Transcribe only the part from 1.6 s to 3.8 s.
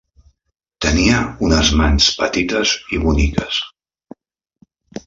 mans petites i boniques.